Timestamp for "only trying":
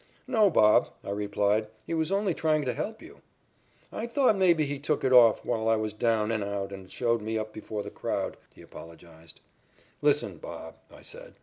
2.11-2.65